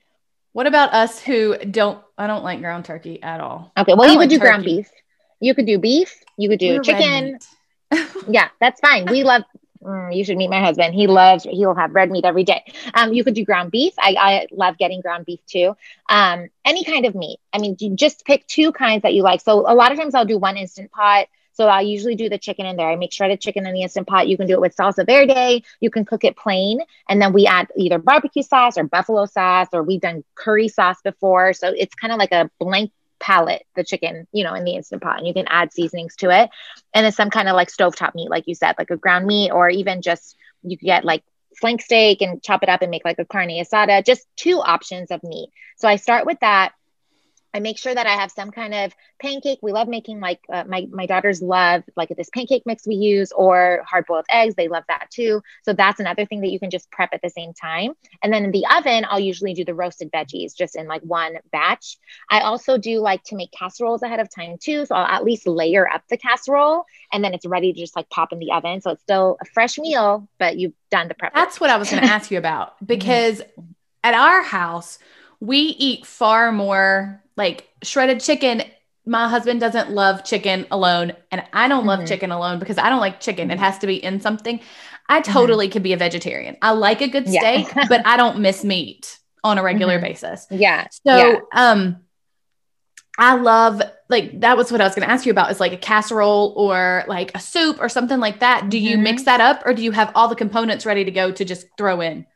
[0.52, 3.72] What about us who don't I don't like ground turkey at all.
[3.78, 4.48] Okay, well you could like do turkey.
[4.48, 4.90] ground beef.
[5.40, 7.38] You could do beef, you could do We're chicken.
[8.28, 9.06] yeah, that's fine.
[9.06, 9.42] We love
[9.82, 10.94] mm, you should meet my husband.
[10.94, 12.62] He loves he'll have red meat every day.
[12.92, 13.94] Um, you could do ground beef.
[13.98, 15.74] I, I love getting ground beef too.
[16.10, 17.38] Um, any kind of meat.
[17.54, 19.40] I mean, you just pick two kinds that you like.
[19.40, 22.36] So a lot of times I'll do one instant pot so I usually do the
[22.36, 22.90] chicken in there.
[22.90, 24.28] I make shredded chicken in the instant pot.
[24.28, 25.64] You can do it with salsa verde.
[25.80, 26.82] You can cook it plain.
[27.08, 31.00] And then we add either barbecue sauce or buffalo sauce, or we've done curry sauce
[31.02, 31.54] before.
[31.54, 35.00] So it's kind of like a blank palette, the chicken, you know, in the instant
[35.00, 35.16] pot.
[35.16, 36.50] And you can add seasonings to it.
[36.92, 39.50] And then some kind of like stovetop meat, like you said, like a ground meat,
[39.50, 41.24] or even just you get like
[41.58, 45.10] flank steak and chop it up and make like a carne asada, just two options
[45.10, 45.48] of meat.
[45.76, 46.72] So I start with that.
[47.54, 49.60] I make sure that I have some kind of pancake.
[49.62, 53.32] We love making like uh, my my daughters love like this pancake mix we use
[53.32, 54.54] or hard boiled eggs.
[54.54, 55.42] They love that too.
[55.62, 57.92] So that's another thing that you can just prep at the same time.
[58.22, 61.34] And then in the oven, I'll usually do the roasted veggies just in like one
[61.50, 61.96] batch.
[62.30, 64.84] I also do like to make casseroles ahead of time too.
[64.86, 68.10] So I'll at least layer up the casserole and then it's ready to just like
[68.10, 68.80] pop in the oven.
[68.80, 71.34] So it's still a fresh meal, but you've done the prep.
[71.34, 73.42] That's what I was going to ask you about because
[74.04, 74.98] at our house
[75.40, 78.62] we eat far more like shredded chicken
[79.06, 82.08] my husband doesn't love chicken alone and i don't love mm-hmm.
[82.08, 84.60] chicken alone because i don't like chicken it has to be in something
[85.08, 85.32] i mm-hmm.
[85.32, 85.72] totally mm-hmm.
[85.72, 87.84] could be a vegetarian i like a good steak yeah.
[87.88, 90.06] but i don't miss meat on a regular mm-hmm.
[90.06, 91.38] basis yeah so yeah.
[91.52, 91.96] um
[93.18, 95.72] i love like that was what i was going to ask you about is like
[95.72, 99.26] a casserole or like a soup or something like that do you mix mm-hmm.
[99.26, 102.00] that up or do you have all the components ready to go to just throw
[102.00, 102.26] in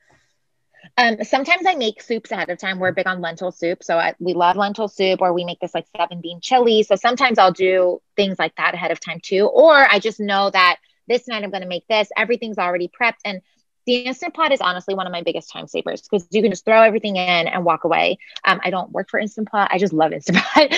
[1.00, 2.78] um, sometimes I make soups ahead of time.
[2.78, 3.82] We're big on lentil soup.
[3.82, 6.82] So I, we love lentil soup, or we make this like seven bean chili.
[6.82, 9.46] So sometimes I'll do things like that ahead of time too.
[9.46, 10.76] Or I just know that
[11.08, 12.08] this night I'm going to make this.
[12.16, 13.20] Everything's already prepped.
[13.24, 13.40] And
[13.90, 16.64] the instant pot is honestly one of my biggest time savers because you can just
[16.64, 18.18] throw everything in and walk away.
[18.44, 19.68] Um, I don't work for instant pot.
[19.72, 20.70] I just love instant pot.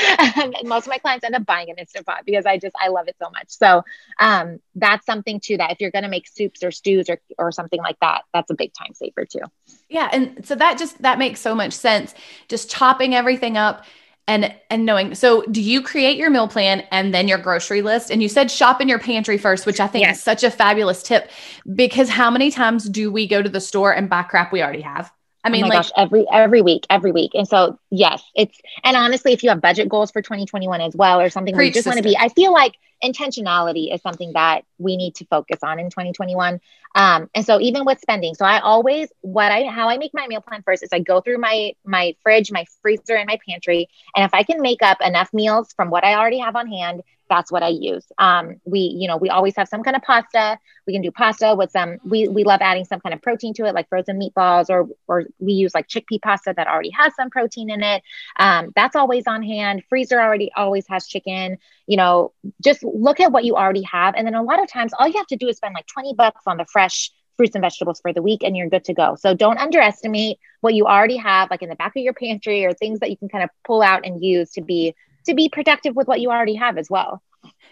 [0.65, 3.09] most of my clients end up buying an instant pot because I just I love
[3.09, 3.49] it so much.
[3.49, 3.83] So
[4.19, 7.53] um, that's something too that if you're going to make soups or stews or or
[7.53, 9.41] something like that, that's a big time saver too.
[9.91, 12.15] Yeah, and so that just that makes so much sense.
[12.49, 13.85] Just chopping everything up
[14.29, 18.11] and and knowing so do you create your meal plan and then your grocery list?
[18.11, 20.19] And you said shop in your pantry first which i think yes.
[20.19, 21.31] is such a fabulous tip
[21.75, 24.83] because how many times do we go to the store and buy crap we already
[24.83, 25.13] have?
[25.45, 27.33] I oh mean oh like gosh, every every week every week.
[27.35, 31.21] And so yes it's and honestly if you have budget goals for 2021 as well
[31.21, 34.65] or something where you just want to be i feel like intentionality is something that
[34.79, 36.61] we need to focus on in 2021.
[36.95, 40.27] Um, and so even with spending, so I always what I how I make my
[40.27, 43.89] meal plan first is I go through my my fridge, my freezer, and my pantry,
[44.15, 47.03] and if I can make up enough meals from what I already have on hand,
[47.33, 48.05] that's what I use.
[48.19, 50.59] Um, we, you know, we always have some kind of pasta.
[50.87, 51.97] We can do pasta with some.
[52.05, 55.25] We we love adding some kind of protein to it, like frozen meatballs, or or
[55.39, 58.03] we use like chickpea pasta that already has some protein in it.
[58.39, 59.83] Um, that's always on hand.
[59.89, 61.57] Freezer already always has chicken.
[61.93, 62.33] You know,
[62.65, 65.19] just look at what you already have, and then a lot of times all you
[65.19, 68.13] have to do is spend like twenty bucks on the fresh fruits and vegetables for
[68.15, 69.15] the week and you're good to go.
[69.15, 72.73] So don't underestimate what you already have like in the back of your pantry or
[72.73, 74.95] things that you can kind of pull out and use to be
[75.27, 77.23] to be productive with what you already have as well.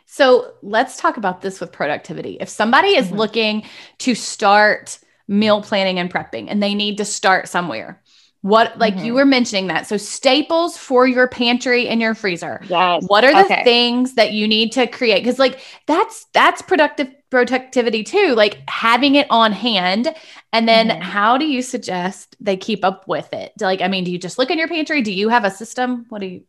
[0.04, 2.36] So let's talk about this with productivity.
[2.40, 3.16] If somebody is mm-hmm.
[3.16, 3.62] looking
[3.98, 8.02] to start meal planning and prepping and they need to start somewhere,
[8.42, 9.04] what like mm-hmm.
[9.04, 9.86] you were mentioning that.
[9.86, 12.60] So staples for your pantry and your freezer.
[12.68, 13.04] Yes.
[13.06, 13.64] What are the okay.
[13.64, 15.24] things that you need to create?
[15.24, 20.14] Cuz like that's that's productive productivity too, like having it on hand.
[20.52, 21.02] And then mm-hmm.
[21.02, 23.52] how do you suggest they keep up with it?
[23.60, 25.02] Like I mean, do you just look in your pantry?
[25.02, 26.06] Do you have a system?
[26.08, 26.42] What do you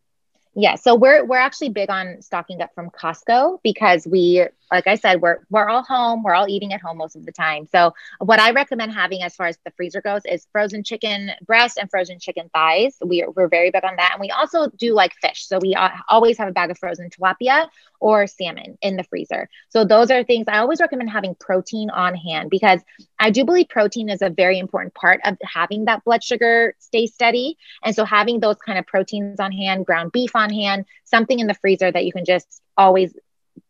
[0.54, 4.96] yeah, so we're we're actually big on stocking up from Costco because we like I
[4.96, 6.24] said, we're we're all home.
[6.24, 7.68] We're all eating at home most of the time.
[7.72, 11.78] So what I recommend having as far as the freezer goes is frozen chicken breast
[11.78, 12.98] and frozen chicken thighs.
[13.04, 15.46] We are, we're very big on that, and we also do like fish.
[15.46, 15.76] So we
[16.10, 17.68] always have a bag of frozen tilapia
[18.00, 19.50] or salmon in the freezer.
[19.70, 22.82] So those are things I always recommend having protein on hand because
[23.20, 27.08] I do believe protein is a very important part of having that blood sugar stay
[27.08, 27.58] steady.
[27.84, 31.48] And so having those kind of proteins on hand, ground beef on hand, something in
[31.48, 33.14] the freezer that you can just always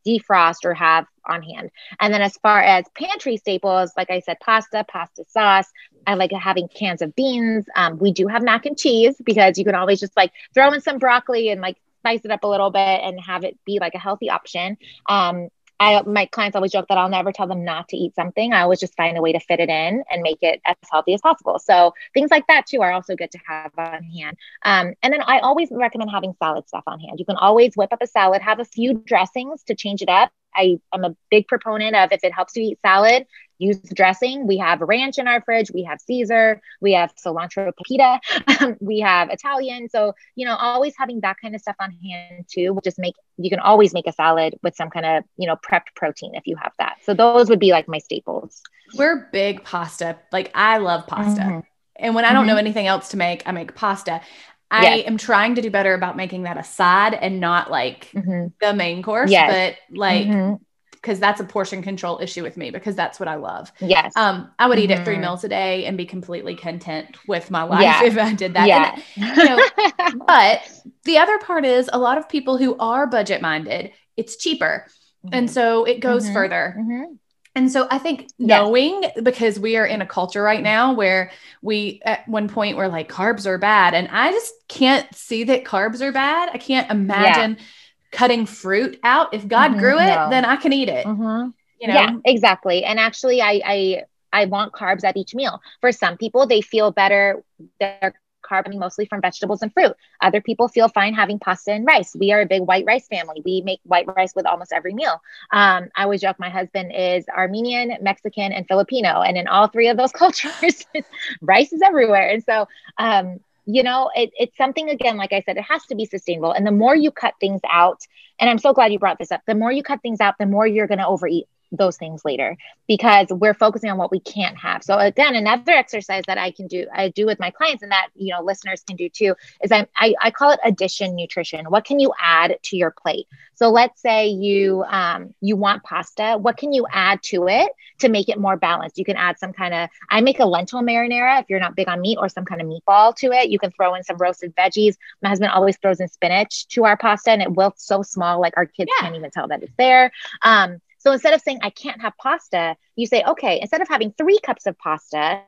[0.05, 1.69] defrost or have on hand.
[1.99, 5.67] And then as far as pantry staples, like I said, pasta, pasta sauce.
[6.07, 7.65] I like having cans of beans.
[7.75, 10.81] Um, we do have mac and cheese because you can always just like throw in
[10.81, 13.93] some broccoli and like spice it up a little bit and have it be like
[13.93, 14.77] a healthy option.
[15.07, 15.49] Um,
[15.81, 18.53] I my clients always joke that I'll never tell them not to eat something.
[18.53, 21.15] I always just find a way to fit it in and make it as healthy
[21.15, 21.57] as possible.
[21.57, 24.37] So things like that too are also good to have on hand.
[24.63, 27.19] Um, and then I always recommend having salad stuff on hand.
[27.19, 30.31] You can always whip up a salad, have a few dressings to change it up.
[30.55, 33.25] I am a big proponent of if it helps you eat salad,
[33.61, 34.47] use dressing.
[34.47, 35.71] We have ranch in our fridge.
[35.71, 36.61] We have Caesar.
[36.81, 38.77] We have cilantro pepita.
[38.79, 39.87] we have Italian.
[39.89, 43.15] So, you know, always having that kind of stuff on hand too will just make,
[43.37, 46.47] you can always make a salad with some kind of, you know, prepped protein if
[46.47, 46.97] you have that.
[47.03, 48.61] So those would be like my staples.
[48.95, 50.17] We're big pasta.
[50.31, 51.41] Like I love pasta.
[51.41, 51.59] Mm-hmm.
[51.97, 52.53] And when I don't mm-hmm.
[52.53, 54.21] know anything else to make, I make pasta.
[54.71, 55.07] I yes.
[55.07, 58.47] am trying to do better about making that a side and not like mm-hmm.
[58.61, 59.75] the main course, yes.
[59.89, 61.19] but like because mm-hmm.
[61.19, 63.69] that's a portion control issue with me because that's what I love.
[63.81, 64.13] Yes.
[64.15, 64.91] Um, I would mm-hmm.
[64.91, 65.23] eat it three mm-hmm.
[65.23, 68.05] meals a day and be completely content with my life yeah.
[68.05, 68.67] if I did that.
[68.69, 68.97] Yeah.
[69.17, 70.61] And, you know, but
[71.03, 74.87] the other part is a lot of people who are budget minded, it's cheaper.
[75.33, 75.53] And mm-hmm.
[75.53, 76.33] so it goes mm-hmm.
[76.33, 77.17] further.
[77.53, 82.01] And so I think knowing because we are in a culture right now where we
[82.05, 86.01] at one point we're like carbs are bad and I just can't see that carbs
[86.01, 86.49] are bad.
[86.53, 87.63] I can't imagine yeah.
[88.11, 89.33] cutting fruit out.
[89.33, 90.29] If God mm-hmm, grew it, no.
[90.29, 91.05] then I can eat it.
[91.05, 91.49] Mm-hmm.
[91.81, 91.93] You know?
[91.93, 92.85] Yeah, exactly.
[92.85, 95.61] And actually I I I want carbs at each meal.
[95.81, 97.43] For some people, they feel better.
[97.81, 98.13] Their
[98.51, 99.95] carb mostly from vegetables and fruit.
[100.21, 102.15] Other people feel fine having pasta and rice.
[102.15, 103.41] We are a big white rice family.
[103.43, 105.21] We make white rice with almost every meal.
[105.51, 109.21] Um, I always joke my husband is Armenian, Mexican, and Filipino.
[109.21, 110.85] And in all three of those cultures,
[111.41, 112.29] rice is everywhere.
[112.29, 115.95] And so, um, you know, it, it's something, again, like I said, it has to
[115.95, 116.51] be sustainable.
[116.51, 118.01] And the more you cut things out,
[118.39, 120.47] and I'm so glad you brought this up, the more you cut things out, the
[120.47, 122.57] more you're going to overeat those things later
[122.87, 124.83] because we're focusing on what we can't have.
[124.83, 128.09] So again, another exercise that I can do, I do with my clients and that,
[128.15, 131.65] you know, listeners can do too, is I, I, I call it addition nutrition.
[131.65, 133.27] What can you add to your plate?
[133.55, 136.37] So let's say you, um, you want pasta.
[136.37, 138.97] What can you add to it to make it more balanced?
[138.97, 141.87] You can add some kind of, I make a lentil marinara if you're not big
[141.87, 143.49] on meat or some kind of meatball to it.
[143.49, 144.95] You can throw in some roasted veggies.
[145.21, 148.55] My husband always throws in spinach to our pasta and it wilts so small, like
[148.57, 149.05] our kids yeah.
[149.05, 150.11] can't even tell that it's there.
[150.41, 154.13] Um, so instead of saying I can't have pasta, you say, okay, instead of having
[154.13, 155.41] three cups of pasta,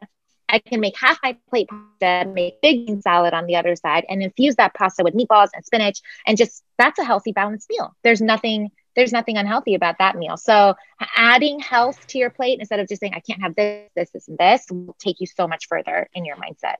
[0.49, 4.23] I can make half my plate pasta, make big salad on the other side, and
[4.23, 7.95] infuse that pasta with meatballs and spinach, and just that's a healthy, balanced meal.
[8.03, 10.37] There's nothing there's nothing unhealthy about that meal.
[10.37, 10.75] So
[11.15, 14.27] adding health to your plate instead of just saying I can't have this, this, this,
[14.27, 16.75] and this will take you so much further in your mindset.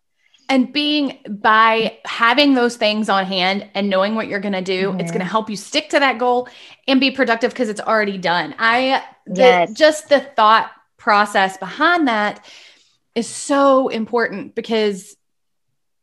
[0.54, 4.90] And being by having those things on hand and knowing what you're going to do,
[4.90, 5.00] mm-hmm.
[5.00, 6.48] it's going to help you stick to that goal
[6.88, 8.54] and be productive because it's already done.
[8.60, 9.70] I yes.
[9.70, 12.46] the, just the thought process behind that
[13.16, 15.16] is so important because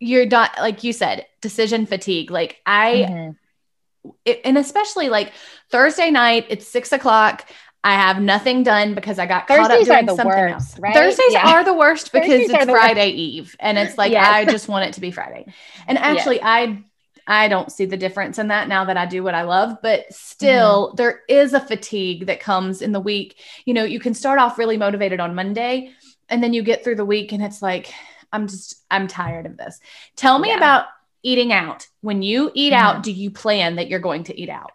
[0.00, 4.10] you're not like you said decision fatigue like i mm-hmm.
[4.24, 5.32] it, and especially like
[5.70, 7.48] Thursday night, it's six o'clock.
[7.82, 10.78] I have nothing done because I got Thursdays caught up doing something worst, else.
[10.78, 10.94] Right?
[10.94, 11.54] Thursdays yeah.
[11.54, 13.18] are the worst because Thursdays it's Friday worst.
[13.18, 14.28] Eve and it's like yes.
[14.28, 15.46] I just want it to be Friday.
[15.86, 16.44] And actually yes.
[16.44, 16.84] I
[17.26, 20.12] I don't see the difference in that now that I do what I love, but
[20.12, 20.96] still mm-hmm.
[20.96, 23.36] there is a fatigue that comes in the week.
[23.64, 25.92] You know, you can start off really motivated on Monday
[26.28, 27.92] and then you get through the week and it's like
[28.30, 29.80] I'm just I'm tired of this.
[30.16, 30.58] Tell me yeah.
[30.58, 30.86] about
[31.22, 31.86] eating out.
[32.02, 32.84] When you eat mm-hmm.
[32.84, 34.72] out, do you plan that you're going to eat out?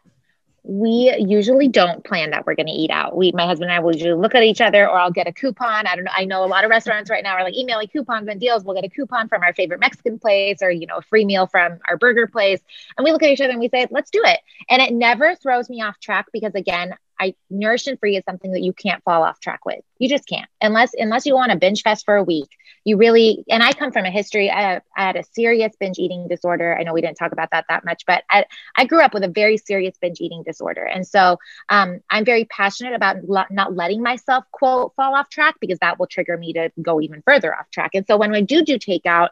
[0.67, 3.15] We usually don't plan that we're going to eat out.
[3.15, 5.32] We, my husband and I will usually look at each other or I'll get a
[5.32, 5.86] coupon.
[5.86, 6.12] I don't know.
[6.15, 8.63] I know a lot of restaurants right now are like emailing coupons and deals.
[8.63, 11.45] We'll get a coupon from our favorite Mexican place or, you know, a free meal
[11.45, 12.60] from our burger place.
[12.97, 14.39] And we look at each other and we say, let's do it.
[14.67, 18.51] And it never throws me off track because again, I nourished and free is something
[18.51, 19.80] that you can't fall off track with.
[19.99, 22.49] You just can't unless unless you want to binge fest for a week.
[22.84, 24.51] You really and I come from a history.
[24.51, 26.78] I, I had a serious binge eating disorder.
[26.78, 28.45] I know we didn't talk about that that much, but I,
[28.78, 31.38] I grew up with a very serious binge eating disorder, and so
[31.69, 35.99] um, I'm very passionate about lo- not letting myself quote fall off track because that
[35.99, 37.91] will trigger me to go even further off track.
[37.93, 39.30] And so when I do do takeout,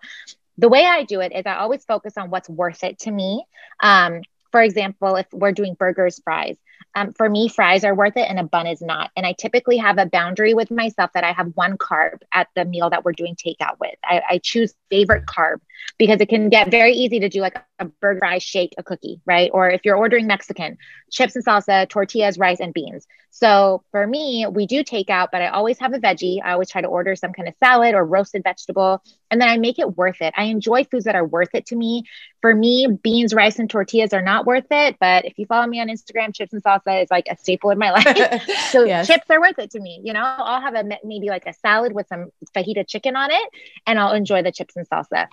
[0.57, 3.45] the way I do it is I always focus on what's worth it to me.
[3.81, 6.57] Um, for example, if we're doing burgers, fries,
[6.95, 9.11] um, for me, fries are worth it and a bun is not.
[9.15, 12.65] And I typically have a boundary with myself that I have one carb at the
[12.65, 13.95] meal that we're doing takeout with.
[14.03, 15.57] I, I choose favorite carb
[15.97, 19.21] because it can get very easy to do like a burger, fry, shake, a cookie,
[19.25, 19.49] right?
[19.53, 20.77] Or if you're ordering Mexican,
[21.11, 23.07] chips and salsa, tortillas, rice, and beans.
[23.35, 26.37] So for me, we do takeout, but I always have a veggie.
[26.43, 29.57] I always try to order some kind of salad or roasted vegetable, and then I
[29.57, 30.35] make it worth it.
[30.37, 32.03] I enjoy foods that are worth it to me.
[32.41, 34.97] For me, beans, rice, and tortillas are not worth it.
[34.99, 37.79] But if you follow me on Instagram, chips and salsa is like a staple in
[37.79, 38.43] my life.
[38.69, 39.07] so yes.
[39.07, 39.99] chips are worth it to me.
[40.03, 43.49] You know, I'll have a maybe like a salad with some fajita chicken on it,
[43.87, 45.27] and I'll enjoy the chips and salsa.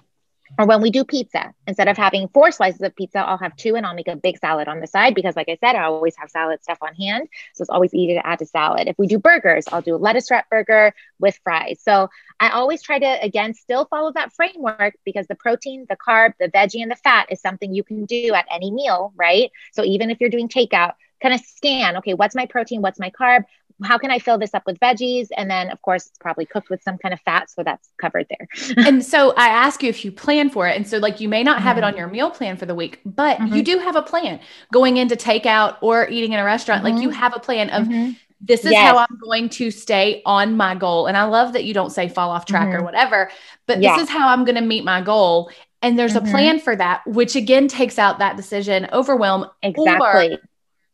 [0.59, 3.77] Or when we do pizza, instead of having four slices of pizza, I'll have two
[3.77, 6.15] and I'll make a big salad on the side because, like I said, I always
[6.17, 7.29] have salad stuff on hand.
[7.55, 8.87] So it's always easy to add to salad.
[8.87, 11.81] If we do burgers, I'll do a lettuce wrap burger with fries.
[11.83, 12.09] So
[12.39, 16.49] I always try to, again, still follow that framework because the protein, the carb, the
[16.49, 19.51] veggie, and the fat is something you can do at any meal, right?
[19.73, 23.11] So even if you're doing takeout, kind of scan okay what's my protein what's my
[23.11, 23.45] carb
[23.83, 25.29] how can I fill this up with veggies?
[25.37, 27.51] And then, of course, it's probably cooked with some kind of fat.
[27.51, 28.49] So that's covered there.
[28.87, 30.77] and so I ask you if you plan for it.
[30.77, 31.79] And so, like, you may not have mm-hmm.
[31.79, 31.99] it on mm-hmm.
[31.99, 33.55] your meal plan for the week, but mm-hmm.
[33.55, 34.41] you do have a plan
[34.73, 36.85] going into takeout or eating in a restaurant.
[36.85, 36.95] Mm-hmm.
[36.95, 37.19] Like, you mm-hmm.
[37.19, 38.13] have a plan of, mm-hmm.
[38.43, 38.91] This is yes.
[38.91, 41.09] how I'm going to stay on my goal.
[41.09, 43.31] And I love that you don't say fall off track or whatever,
[43.67, 43.95] but yeah.
[43.95, 45.51] this is how I'm going to meet my goal.
[45.83, 49.45] And there's a plan for that, which again takes out that decision overwhelm.
[49.63, 50.39] Exactly.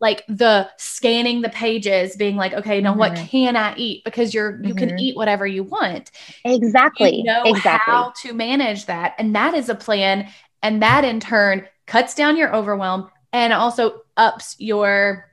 [0.01, 3.01] Like the scanning the pages being like okay now mm-hmm.
[3.01, 4.79] what can i eat because you're you mm-hmm.
[4.79, 6.11] can eat whatever you want
[6.45, 7.93] exactly you know exactly.
[7.93, 10.29] how to manage that and that is a plan
[10.63, 15.31] and that in turn cuts down your overwhelm and also ups your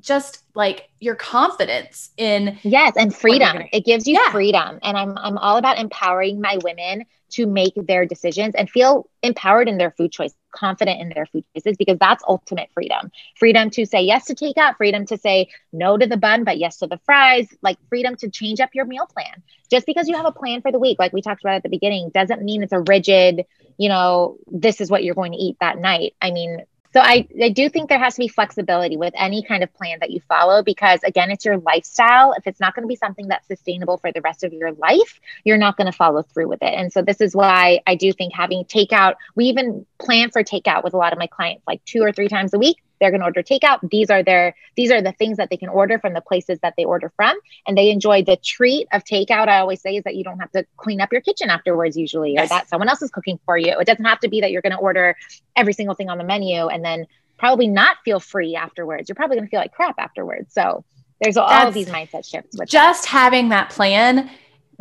[0.00, 4.30] just like your confidence in yes and freedom it gives you yeah.
[4.30, 9.08] freedom and i'm i'm all about empowering my women to make their decisions and feel
[9.22, 13.10] empowered in their food choice, confident in their food choices, because that's ultimate freedom.
[13.36, 16.78] Freedom to say yes to takeout, freedom to say no to the bun, but yes
[16.78, 19.42] to the fries, like freedom to change up your meal plan.
[19.70, 21.68] Just because you have a plan for the week, like we talked about at the
[21.68, 23.44] beginning, doesn't mean it's a rigid,
[23.78, 26.14] you know, this is what you're going to eat that night.
[26.20, 26.62] I mean,
[26.92, 29.98] so I, I do think there has to be flexibility with any kind of plan
[30.00, 32.32] that you follow because again, it's your lifestyle.
[32.32, 35.20] If it's not going to be something that's sustainable for the rest of your life,
[35.44, 36.74] you're not going to follow through with it.
[36.74, 40.84] And so this is why I do think having takeout, we even plan for takeout
[40.84, 43.20] with a lot of my clients like two or three times a week they're going
[43.20, 46.14] to order takeout these are their these are the things that they can order from
[46.14, 47.36] the places that they order from
[47.66, 50.50] and they enjoy the treat of takeout i always say is that you don't have
[50.52, 52.46] to clean up your kitchen afterwards usually yes.
[52.46, 54.62] or that someone else is cooking for you it doesn't have to be that you're
[54.62, 55.16] going to order
[55.56, 57.04] every single thing on the menu and then
[57.38, 60.84] probably not feel free afterwards you're probably going to feel like crap afterwards so
[61.20, 63.08] there's all That's, of these mindset shifts just that.
[63.08, 64.30] having that plan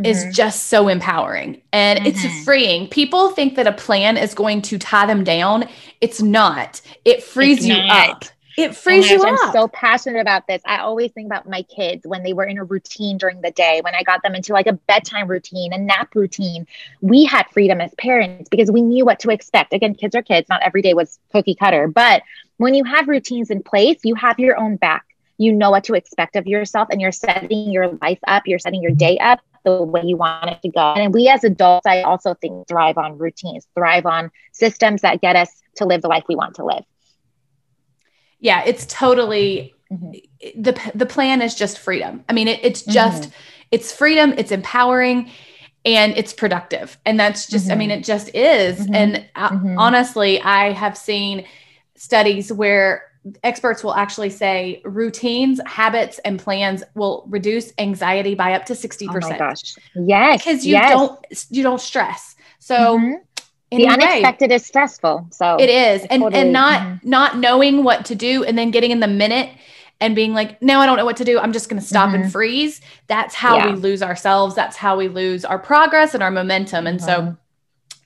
[0.03, 0.31] is mm-hmm.
[0.31, 2.07] just so empowering and mm-hmm.
[2.07, 2.87] it's freeing.
[2.87, 5.67] People think that a plan is going to tie them down.
[5.99, 6.81] It's not.
[7.05, 8.09] It frees it's you not.
[8.09, 8.25] up.
[8.57, 9.39] It frees you up.
[9.43, 10.61] I'm so passionate about this.
[10.65, 13.81] I always think about my kids when they were in a routine during the day,
[13.83, 16.67] when I got them into like a bedtime routine, a nap routine.
[17.01, 19.73] We had freedom as parents because we knew what to expect.
[19.73, 20.49] Again, kids are kids.
[20.49, 22.23] Not every day was cookie cutter, but
[22.57, 25.05] when you have routines in place, you have your own back.
[25.37, 28.81] You know what to expect of yourself and you're setting your life up, you're setting
[28.81, 30.93] your day up the way you want it to go.
[30.93, 35.35] And we as adults, I also think thrive on routines, thrive on systems that get
[35.35, 36.83] us to live the life we want to live.
[38.39, 40.61] Yeah, it's totally mm-hmm.
[40.61, 42.23] the the plan is just freedom.
[42.27, 43.31] I mean, it, it's just mm-hmm.
[43.71, 45.29] it's freedom, it's empowering
[45.85, 46.97] and it's productive.
[47.05, 47.71] And that's just mm-hmm.
[47.71, 47.99] I mean, mm-hmm.
[47.99, 48.79] it just is.
[48.79, 48.95] Mm-hmm.
[48.95, 49.77] And uh, mm-hmm.
[49.77, 51.45] honestly, I have seen
[51.95, 53.10] studies where
[53.43, 59.09] experts will actually say routines, habits, and plans will reduce anxiety by up to 60%.
[59.09, 59.75] Oh my gosh.
[59.95, 60.43] Yes.
[60.43, 60.91] Because you yes.
[60.91, 62.35] don't you don't stress.
[62.59, 63.77] So mm-hmm.
[63.77, 65.27] the unexpected is stressful.
[65.31, 66.05] So it is.
[66.09, 67.09] And totally, and not mm-hmm.
[67.09, 69.49] not knowing what to do and then getting in the minute
[69.99, 71.39] and being like, no, I don't know what to do.
[71.39, 72.23] I'm just going to stop mm-hmm.
[72.23, 72.81] and freeze.
[73.05, 73.67] That's how yeah.
[73.67, 74.55] we lose ourselves.
[74.55, 76.87] That's how we lose our progress and our momentum.
[76.87, 77.33] And so mm-hmm.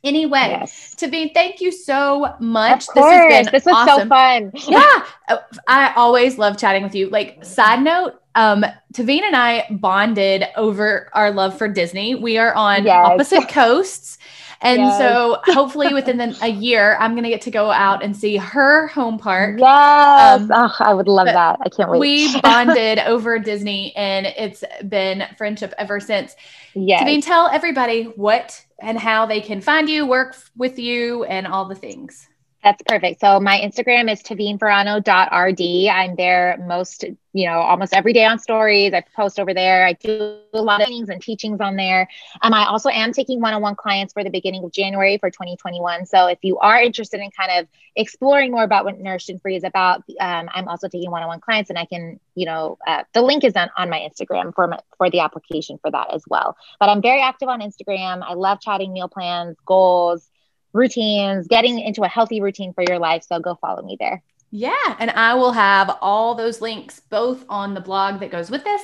[0.06, 0.96] Anyway, yes.
[0.98, 2.88] Tveen, thank you so much.
[2.90, 3.34] Of course.
[3.34, 4.08] This, this was awesome.
[4.08, 4.52] so fun.
[4.68, 5.40] yeah.
[5.68, 7.10] I always love chatting with you.
[7.10, 12.14] Like, side note, um, Tveen and I bonded over our love for Disney.
[12.14, 12.96] We are on yes.
[13.04, 14.20] opposite coasts.
[14.62, 14.98] And yes.
[14.98, 18.38] so hopefully within the, a year, I'm going to get to go out and see
[18.38, 19.60] her home park.
[19.60, 20.42] Yes.
[20.42, 21.60] Um, oh, I would love that.
[21.62, 22.00] I can't wait.
[22.00, 26.36] We bonded over Disney and it's been friendship ever since.
[26.74, 27.04] Yes.
[27.04, 31.66] Tveen, tell everybody what and how they can find you, work with you, and all
[31.66, 32.28] the things.
[32.66, 33.22] That's perfect.
[33.22, 35.88] So my Instagram is tveenverano.rd.
[35.88, 38.92] I'm there most, you know, almost every day on stories.
[38.92, 39.86] I post over there.
[39.86, 42.10] I do a lot of things and teachings on there.
[42.42, 46.08] Um, I also am taking one-on-one clients for the beginning of January for 2021.
[46.08, 49.58] So if you are interested in kind of exploring more about what Nourished and Free
[49.58, 53.22] is about, um, I'm also taking one-on-one clients, and I can, you know, uh, the
[53.22, 56.58] link is on, on my Instagram for my, for the application for that as well.
[56.80, 58.24] But I'm very active on Instagram.
[58.28, 60.32] I love chatting meal plans, goals
[60.76, 63.24] routines, getting into a healthy routine for your life.
[63.24, 64.22] So go follow me there.
[64.52, 68.64] Yeah, and I will have all those links both on the blog that goes with
[68.64, 68.82] this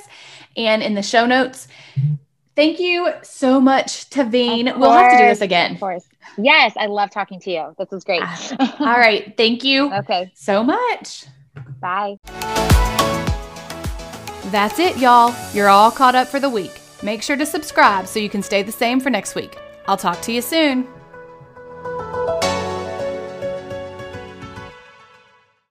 [0.58, 1.68] and in the show notes.
[2.56, 4.78] Thank you so much, Tveen.
[4.78, 5.74] We'll have to do this again.
[5.74, 6.06] Of course.
[6.38, 7.76] Yes, I love talking to you.
[7.78, 8.22] This was great.
[8.24, 9.36] Ah, all right.
[9.38, 10.32] Thank you okay.
[10.36, 11.26] so much.
[11.80, 12.18] Bye.
[14.52, 15.34] That's it, y'all.
[15.54, 16.82] You're all caught up for the week.
[17.02, 19.58] Make sure to subscribe so you can stay the same for next week.
[19.88, 20.88] I'll talk to you soon
[21.84, 22.31] you